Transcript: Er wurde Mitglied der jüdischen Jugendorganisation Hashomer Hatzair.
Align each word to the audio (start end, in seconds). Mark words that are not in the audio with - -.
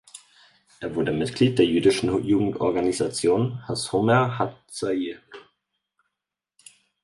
Er 0.79 0.95
wurde 0.95 1.11
Mitglied 1.11 1.59
der 1.59 1.65
jüdischen 1.67 2.25
Jugendorganisation 2.25 3.63
Hashomer 3.67 4.39
Hatzair. 4.39 5.19